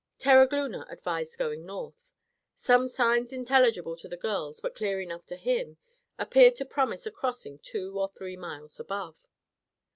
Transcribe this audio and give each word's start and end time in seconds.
Terogloona 0.17 0.87
advised 0.91 1.37
going 1.37 1.63
north. 1.63 2.11
Some 2.55 2.87
signs 2.89 3.31
unintelligible 3.31 3.95
to 3.97 4.07
the 4.07 4.17
girls, 4.17 4.59
but 4.59 4.73
clear 4.73 4.99
enough 4.99 5.27
to 5.27 5.35
him, 5.35 5.77
appeared 6.17 6.55
to 6.55 6.65
promise 6.65 7.05
a 7.05 7.11
crossing 7.11 7.59
two 7.59 7.99
or 7.99 8.07
three 8.09 8.35
miles 8.35 8.79
above. 8.79 9.15